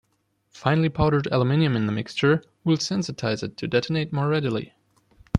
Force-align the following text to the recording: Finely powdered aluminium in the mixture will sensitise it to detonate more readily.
Finely 0.49 0.89
powdered 0.89 1.27
aluminium 1.31 1.75
in 1.75 1.85
the 1.85 1.91
mixture 1.91 2.41
will 2.63 2.77
sensitise 2.77 3.43
it 3.43 3.55
to 3.55 3.67
detonate 3.67 4.11
more 4.11 4.27
readily. 4.27 4.73